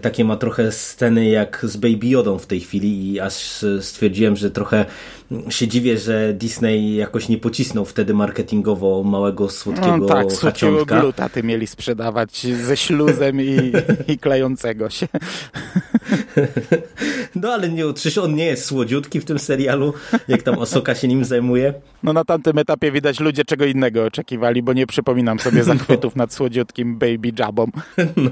[0.02, 4.52] takie ma trochę sceny jak z Baby Yodą w tej chwili i aż stwierdziłem, że
[4.52, 4.86] trochę
[5.50, 11.02] się dziwię, że Disney jakoś nie pocisnął wtedy marketingowo małego, słodkiego no, tak, haciątka.
[11.02, 13.72] glutaty mieli sprzedawać ze śluzem i,
[14.14, 15.08] i klejącego się.
[17.36, 19.94] No ale nie, przecież on nie jest słodziutki w tym serialu,
[20.28, 21.74] jak tam Osoka się nim zajmuje.
[22.04, 25.64] No na tamtym etapie widać ludzie czego innego oczekiwali, bo nie przypominam sobie no.
[25.64, 26.24] zachwytów no.
[26.24, 27.68] nad słodziutkim Baby Jabą.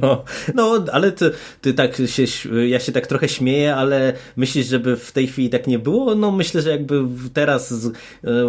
[0.01, 0.23] No,
[0.55, 2.23] no ale ty, ty tak się,
[2.67, 6.15] ja się tak trochę śmieję, ale myślisz, żeby w tej chwili tak nie było?
[6.15, 7.91] No myślę, że jakby teraz z e,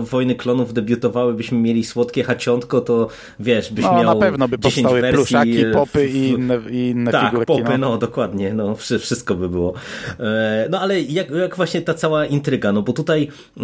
[0.00, 3.08] Wojny Klonów debiutowały, byśmy mieli słodkie haciątko, to
[3.40, 7.12] wiesz, byś no, miał na pewno by powstały wersji, pluszaki, popy i inne, i inne
[7.12, 7.46] tak, figurki.
[7.46, 7.90] popy, no.
[7.90, 9.74] no dokładnie, no wszystko by było.
[10.20, 13.62] E, no ale jak, jak właśnie ta cała intryga, no bo tutaj e,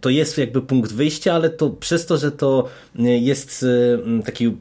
[0.00, 3.66] to jest jakby punkt wyjścia, ale to przez to, że to jest
[4.24, 4.52] taki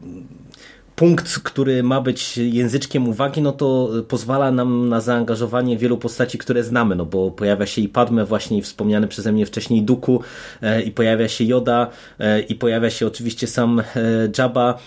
[1.03, 6.63] punkt, który ma być języczkiem uwagi, no to pozwala nam na zaangażowanie wielu postaci, które
[6.63, 10.21] znamy, no bo pojawia się i Padme, właśnie i wspomniany przeze mnie wcześniej Duku,
[10.61, 11.89] e, i pojawia się Yoda,
[12.19, 13.83] e, i pojawia się oczywiście sam e,
[14.37, 14.79] Jabba.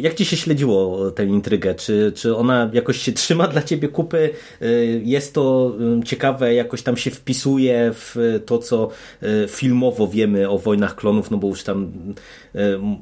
[0.00, 1.74] Jak ci się śledziło tę intrygę?
[1.74, 4.30] Czy, czy ona jakoś się trzyma dla ciebie kupy?
[5.02, 8.88] Jest to ciekawe, jakoś tam się wpisuje w to, co
[9.48, 11.92] filmowo wiemy o Wojnach Klonów, no bo już tam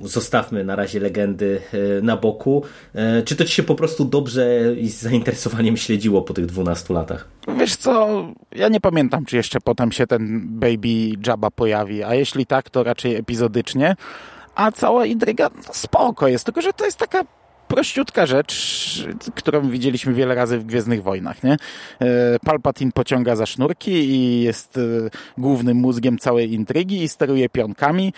[0.02, 1.61] zostawmy na razie legendy
[2.02, 2.62] na boku.
[2.94, 6.94] E, czy to ci się po prostu dobrze i z zainteresowaniem śledziło po tych 12
[6.94, 7.28] latach?
[7.58, 12.46] Wiesz co, ja nie pamiętam, czy jeszcze potem się ten Baby Jabba pojawi, a jeśli
[12.46, 13.96] tak, to raczej epizodycznie.
[14.54, 17.24] A cała intryga no spoko jest, tylko że to jest taka
[17.68, 21.42] prościutka rzecz, którą widzieliśmy wiele razy w Gwiezdnych Wojnach.
[21.42, 21.57] Nie?
[22.00, 24.81] E, Palpatine pociąga za sznurki i jest e,
[25.38, 28.12] głównym mózgiem całej intrygi i steruje pionkami.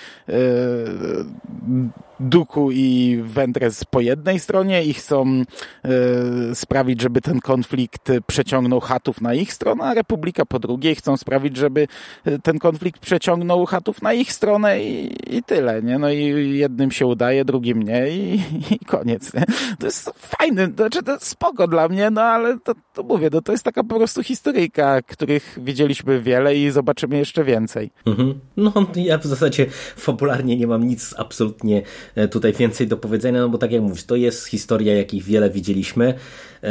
[2.21, 5.43] Duku i Ventress po jednej stronie i chcą
[5.85, 11.17] e, sprawić, żeby ten konflikt przeciągnął chatów na ich stronę, a Republika po drugiej chcą
[11.17, 11.87] sprawić, żeby
[12.25, 15.99] e, ten konflikt przeciągnął chatów na ich stronę i, i tyle, nie?
[15.99, 19.45] No i jednym się udaje, drugim nie i, i koniec, nie?
[19.79, 23.29] To jest fajne, to znaczy to jest spoko dla mnie, no ale to, to mówię,
[23.33, 27.91] no to jest taka po prostu historyjka, których widzieliśmy wiele i zobaczymy jeszcze więcej.
[28.07, 28.41] Mhm.
[28.57, 31.83] No ja w zasadzie fabularnie nie mam nic absolutnie
[32.31, 36.15] tutaj więcej do powiedzenia, no bo tak jak mówisz, to jest historia, jakich wiele widzieliśmy.
[36.63, 36.71] E,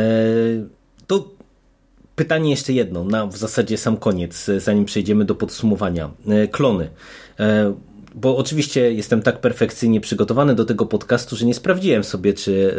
[1.07, 1.31] to
[2.15, 6.11] pytanie jeszcze jedno, na w zasadzie sam koniec, zanim przejdziemy do podsumowania.
[6.27, 6.89] E, klony.
[8.15, 12.75] Bo oczywiście jestem tak perfekcyjnie przygotowany do tego podcastu, że nie sprawdziłem sobie, czy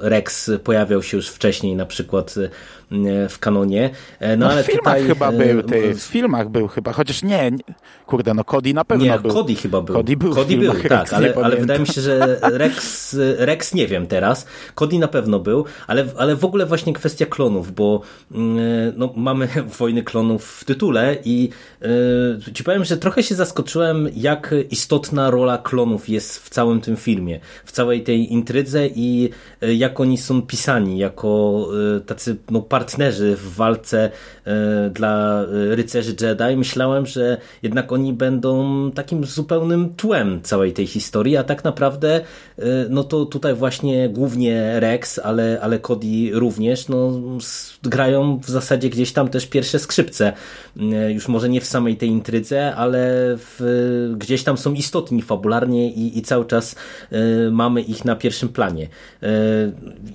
[0.00, 2.34] Rex pojawiał się już wcześniej, na przykład
[2.92, 3.90] E, w kanonie.
[4.20, 6.92] E, no, no ale w filmach tutaj, chyba e, był, ty, w filmach był chyba,
[6.92, 7.50] chociaż nie,
[8.06, 9.32] kurde, no Cody na pewno nie, był.
[9.32, 9.94] Cody chyba był.
[9.94, 14.06] Cody był, Cody był tak, ale, ale wydaje mi się, że Rex, Rex nie wiem
[14.06, 18.00] teraz, Cody na pewno był, ale, ale w ogóle właśnie kwestia klonów, bo
[18.32, 18.58] mm,
[18.96, 21.48] no, mamy Wojny Klonów w tytule i
[22.54, 27.40] ci powiem, że trochę się zaskoczyłem, jak istotna rola klonów jest w całym tym filmie,
[27.64, 33.54] w całej tej intrydze i jak oni są pisani jako yy, tacy no, partnerzy w
[33.54, 34.10] walce
[34.44, 40.86] e, dla e, rycerzy Jedi, myślałem, że jednak oni będą takim zupełnym tłem całej tej
[40.86, 42.20] historii, a tak naprawdę
[42.58, 47.20] e, no to tutaj właśnie głównie Rex, ale, ale Cody również no,
[47.82, 50.32] grają w zasadzie gdzieś tam też pierwsze skrzypce.
[51.08, 56.18] Już może nie w samej tej intrydze, ale w, gdzieś tam są istotni fabularnie i,
[56.18, 56.76] i cały czas
[57.50, 58.88] mamy ich na pierwszym planie.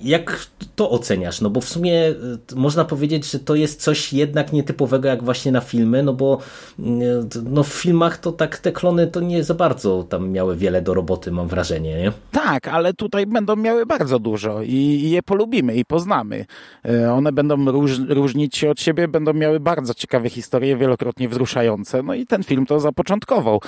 [0.02, 1.40] Jak to oceniasz?
[1.40, 2.14] No bo w sumie
[2.56, 6.38] można powiedzieć, że to jest coś jednak nietypowego jak właśnie na filmy, no bo
[6.78, 10.82] mm, no w filmach to tak te klony to nie za bardzo tam miały wiele
[10.82, 12.12] do roboty, mam wrażenie, nie?
[12.30, 16.44] Tak, ale tutaj będą miały bardzo dużo i, i je polubimy i poznamy.
[16.88, 22.02] E, one będą róż, różnić się od siebie, będą miały bardzo ciekawe historie, wielokrotnie wzruszające,
[22.02, 23.60] no i ten film to zapoczątkował.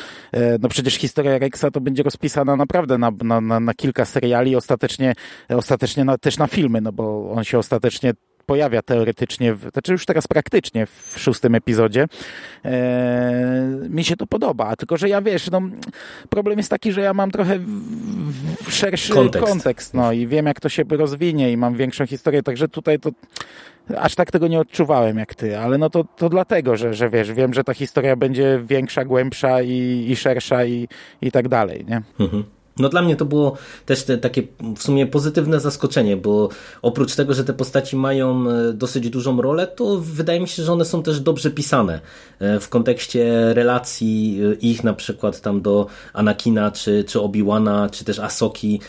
[0.63, 5.15] No przecież historia Rexa to będzie rozpisana naprawdę na, na, na, na kilka seriali, ostatecznie,
[5.49, 8.13] ostatecznie na, też na filmy, no bo on się ostatecznie
[8.47, 12.07] pojawia teoretycznie, w, znaczy już teraz praktycznie w szóstym epizodzie.
[12.65, 15.61] E, mi się to podoba, tylko że ja wiesz, no,
[16.29, 17.59] problem jest taki, że ja mam trochę
[18.69, 19.49] szerszy kontekst.
[19.49, 23.11] kontekst, no i wiem jak to się rozwinie i mam większą historię, także tutaj to
[23.97, 27.33] aż tak tego nie odczuwałem jak ty, ale no to, to dlatego, że, że wiesz,
[27.33, 30.89] wiem, że ta historia będzie większa, głębsza i, i szersza i,
[31.21, 32.03] i tak dalej, nie?
[32.21, 32.45] Mhm.
[32.79, 33.57] No dla mnie to było
[33.87, 34.43] też te, takie
[34.77, 36.49] w sumie pozytywne zaskoczenie, bo
[36.83, 40.73] oprócz tego, że te postaci mają e, dosyć dużą rolę, to wydaje mi się, że
[40.73, 42.01] one są też dobrze pisane
[42.39, 48.05] e, w kontekście relacji e, ich na przykład tam do Anakina, czy, czy Obi-Wana, czy
[48.05, 48.81] też Asoki.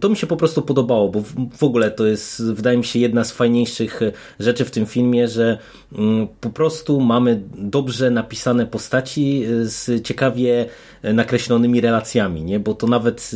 [0.00, 1.22] To mi się po prostu podobało, bo
[1.56, 4.00] w ogóle to jest wydaje mi się jedna z fajniejszych
[4.40, 5.58] rzeczy w tym filmie, że
[5.92, 10.66] mm, po prostu mamy dobrze napisane postaci z ciekawie
[11.02, 12.60] nakreślonymi relacjami, nie?
[12.68, 13.30] Bo to nawet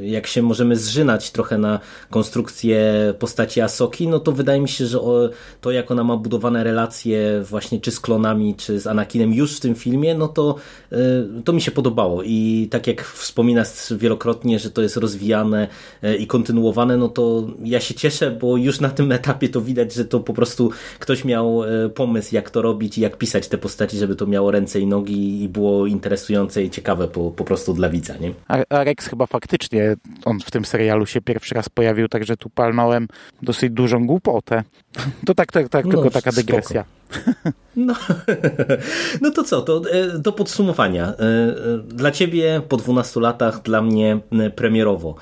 [0.00, 2.78] y, jak się możemy zżynać trochę na konstrukcję
[3.18, 4.98] postaci Asoki, no to wydaje mi się, że
[5.60, 9.60] to jak ona ma budowane relacje właśnie czy z klonami, czy z Anakinem już w
[9.60, 10.54] tym filmie, no to,
[10.92, 10.96] y,
[11.44, 15.68] to mi się podobało i tak jak wspominasz wielokrotnie, że to jest rozwijane
[16.04, 19.94] y, i kontynuowane, no to ja się cieszę, bo już na tym etapie to widać,
[19.94, 21.62] że to po prostu ktoś miał
[21.94, 25.42] pomysł, jak to robić i jak pisać te postaci, żeby to miało ręce i nogi
[25.42, 28.32] i było interesujące i ciekawe po, po prostu dla widza, nie?
[28.48, 33.08] A, Rex chyba faktycznie, on w tym serialu się pierwszy raz pojawił, także tu palnąłem
[33.42, 34.62] dosyć dużą głupotę.
[35.26, 36.84] To tak, tak, tak no, tylko taka dygresja.
[37.76, 37.94] No,
[39.22, 41.06] no to co, to e, do podsumowania.
[41.06, 44.20] E, e, dla ciebie po 12 latach, dla mnie
[44.56, 45.14] premierowo.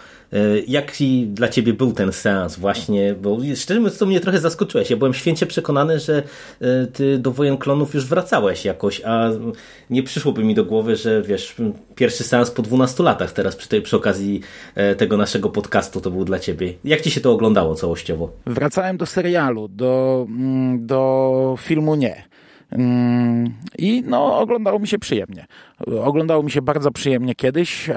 [0.67, 4.91] Jaki dla ciebie był ten seans właśnie, bo szczerze mówiąc to mnie trochę zaskoczyłeś.
[4.91, 6.23] Ja byłem święcie przekonany, że
[6.93, 9.31] ty do Wojen Klonów już wracałeś jakoś, a
[9.91, 11.55] nie przyszłoby mi do głowy, że wiesz,
[11.95, 14.41] pierwszy seans po 12 latach teraz przy, tej, przy okazji
[14.97, 16.75] tego naszego podcastu to był dla ciebie.
[16.85, 18.31] Jak ci się to oglądało całościowo?
[18.47, 22.29] Wracałem do serialu, do, mm, do filmu nie.
[22.73, 25.47] Mm, I no, oglądało mi się przyjemnie.
[26.05, 27.95] Oglądało mi się bardzo przyjemnie kiedyś e,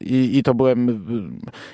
[0.00, 1.06] i, i to byłem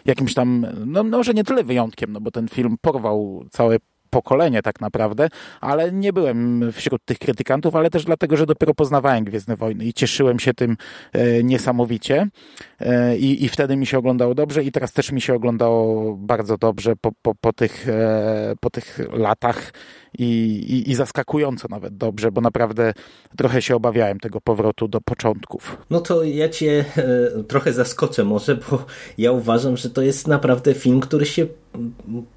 [0.05, 3.76] jakimś tam, no może nie tyle wyjątkiem, no bo ten film porwał całe
[4.16, 5.29] pokolenie tak naprawdę,
[5.61, 9.92] ale nie byłem wśród tych krytykantów, ale też dlatego, że dopiero poznawałem Gwiezdne Wojny i
[9.92, 10.76] cieszyłem się tym
[11.12, 12.29] e, niesamowicie
[12.81, 16.57] e, i, i wtedy mi się oglądało dobrze i teraz też mi się oglądało bardzo
[16.59, 19.72] dobrze po, po, po, tych, e, po tych latach
[20.18, 20.24] i,
[20.68, 22.92] i, i zaskakująco nawet dobrze, bo naprawdę
[23.37, 25.76] trochę się obawiałem tego powrotu do początków.
[25.90, 26.85] No to ja cię
[27.48, 28.85] trochę zaskoczę może, bo
[29.18, 31.46] ja uważam, że to jest naprawdę film, który się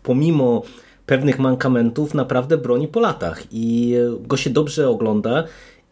[0.03, 0.63] pomimo
[1.09, 3.95] pewnych mankamentów naprawdę broni po latach i
[4.27, 5.43] go się dobrze ogląda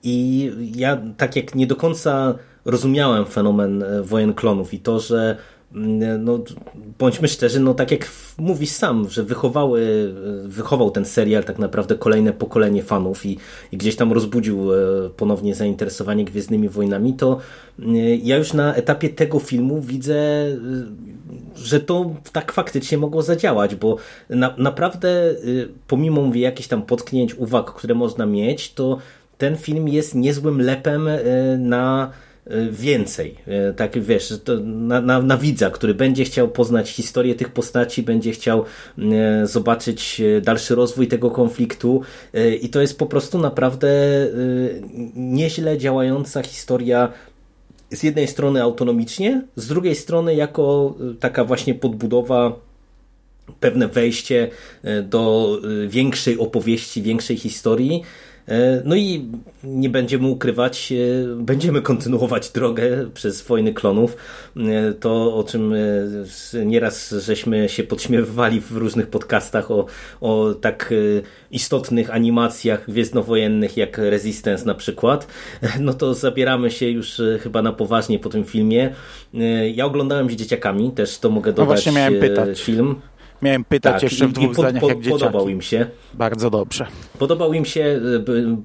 [0.03, 5.37] i ja tak jak nie do końca rozumiałem fenomen wojen klonów i to, że
[5.71, 6.39] no,
[6.99, 10.13] bądźmy szczerzy, no tak jak mówisz sam, że wychowały,
[10.45, 13.37] e, wychował ten serial tak naprawdę kolejne pokolenie fanów i,
[13.71, 14.77] i gdzieś tam rozbudził e,
[15.09, 17.39] ponownie zainteresowanie Gwiezdnymi Wojnami, to
[18.23, 20.17] ja już na etapie tego filmu widzę
[21.55, 23.97] że to tak faktycznie mogło zadziałać, bo
[24.29, 25.35] na, naprawdę
[25.87, 28.97] pomimo mówię, jakichś tam potknięć, uwag, które można mieć, to
[29.37, 31.09] ten film jest niezłym lepem
[31.57, 32.11] na
[32.71, 33.35] więcej.
[33.75, 34.33] Tak wiesz,
[34.63, 38.65] na, na, na widza, który będzie chciał poznać historię tych postaci, będzie chciał
[39.43, 42.01] zobaczyć dalszy rozwój tego konfliktu
[42.61, 43.87] i to jest po prostu naprawdę
[45.15, 47.11] nieźle działająca historia
[47.91, 52.59] z jednej strony autonomicznie, z drugiej strony jako taka właśnie podbudowa
[53.59, 54.49] pewne wejście
[55.03, 55.51] do
[55.87, 58.03] większej opowieści, większej historii,
[58.85, 59.25] no i
[59.63, 64.17] nie będziemy ukrywać, e, będziemy kontynuować drogę przez Wojny Klonów.
[64.57, 65.73] E, to, o czym
[66.65, 69.85] nieraz żeśmy się podśmiewywali w różnych podcastach o,
[70.21, 70.93] o tak
[71.51, 75.27] istotnych animacjach gwiezdnowojennych jak Resistance na przykład,
[75.79, 78.93] no to zabieramy się już chyba na poważnie po tym filmie.
[79.73, 81.59] Ja oglądałem z dzieciakami, też to mogę dodać.
[81.59, 82.61] No właśnie miałem pytać.
[82.61, 82.95] Film.
[83.41, 85.19] Miałem pytać tak, jeszcze w dwóch po, zdaniach, po, jak dzieciaki.
[85.19, 85.85] Podobał im się.
[86.13, 86.87] Bardzo dobrze.
[87.19, 88.01] Podobał im się,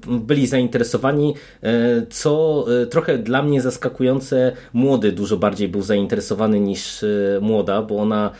[0.07, 4.51] byli zainteresowani, e, co e, trochę dla mnie zaskakujące.
[4.73, 7.07] Młody dużo bardziej był zainteresowany niż e,
[7.41, 8.31] młoda, bo ona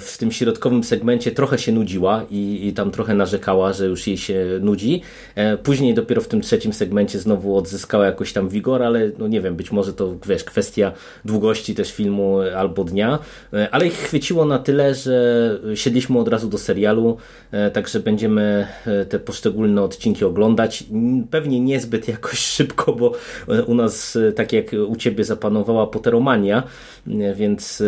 [0.00, 4.16] w tym środkowym segmencie trochę się nudziła i, i tam trochę narzekała, że już jej
[4.16, 5.02] się nudzi.
[5.62, 9.56] Później dopiero w tym trzecim segmencie znowu odzyskała jakoś tam wigor, ale no nie wiem,
[9.56, 10.92] być może to wiesz, kwestia
[11.24, 13.18] długości też filmu albo dnia,
[13.70, 17.16] ale ich chwyciło na tyle, że siedliśmy od razu do serialu,
[17.50, 20.84] e, także będziemy e, te poszczególne odcinki oglądać.
[21.30, 23.12] Pewnie niezbyt jakoś szybko, bo
[23.48, 26.62] e, u nas, tak jak u Ciebie, zapanowała poteromania,
[27.34, 27.82] więc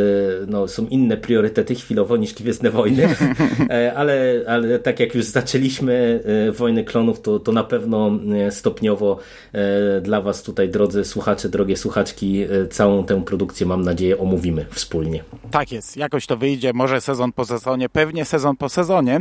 [0.47, 3.09] no, są inne priorytety chwilowo niż Gwiezdne Wojny,
[3.97, 6.23] ale, ale tak jak już zaczęliśmy
[6.53, 8.11] Wojny Klonów, to, to na pewno
[8.51, 9.19] stopniowo
[10.03, 15.25] dla Was tutaj, drodzy słuchacze, drogie słuchaczki, całą tę produkcję, mam nadzieję, omówimy wspólnie.
[15.51, 19.21] Tak jest, jakoś to wyjdzie, może sezon po sezonie, pewnie sezon po sezonie,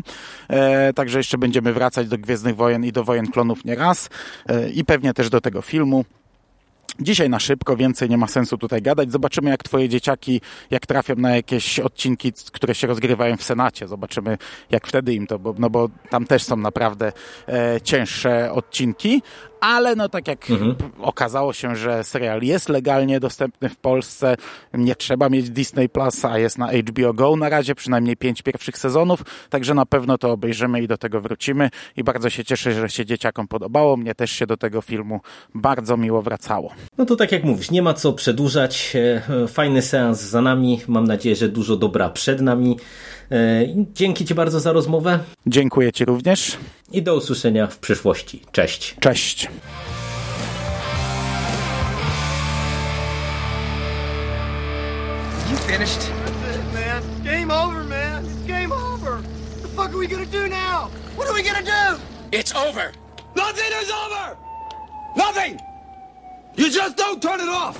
[0.49, 4.09] e, także jeszcze będziemy wracać do Gwiezdnych Wojen i do Wojen Klonów nie raz
[4.49, 6.05] e, i pewnie też do tego filmu.
[6.99, 9.11] Dzisiaj na szybko, więcej nie ma sensu tutaj gadać.
[9.11, 10.41] Zobaczymy, jak twoje dzieciaki,
[10.71, 13.87] jak trafią na jakieś odcinki, które się rozgrywają w Senacie.
[13.87, 14.37] Zobaczymy,
[14.69, 17.11] jak wtedy im to, bo, no bo tam też są naprawdę
[17.47, 19.21] e, cięższe odcinki
[19.61, 20.75] ale no tak jak mhm.
[21.01, 24.35] okazało się, że serial jest legalnie dostępny w Polsce,
[24.73, 28.77] nie trzeba mieć Disney Plus, a jest na HBO Go na razie, przynajmniej pięć pierwszych
[28.77, 32.89] sezonów, także na pewno to obejrzymy i do tego wrócimy i bardzo się cieszę, że
[32.89, 35.19] się dzieciakom podobało, mnie też się do tego filmu
[35.55, 36.73] bardzo miło wracało.
[36.97, 41.07] No to tak jak mówisz, nie ma co przedłużać, e, fajny seans za nami, mam
[41.07, 42.77] nadzieję, że dużo dobra przed nami.
[43.31, 45.19] E, dzięki Ci bardzo za rozmowę.
[45.47, 46.57] Dziękuję Ci również.
[46.91, 48.41] I do usłyszenia w przyszłości.
[48.51, 48.95] Cześć.
[48.99, 49.47] Cześć.
[55.51, 55.99] You finished?
[55.99, 57.03] That's it, man.
[57.23, 58.25] Game over, man.
[58.25, 59.11] It's game over.
[59.21, 60.89] What the fuck are we gonna do now?
[61.17, 61.97] What are we gonna do?
[62.31, 62.91] It's over.
[63.35, 64.37] Nothing is over.
[65.15, 65.59] Nothing.
[66.55, 67.77] You just don't turn it off.